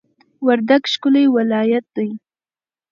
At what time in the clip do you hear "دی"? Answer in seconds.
1.95-2.09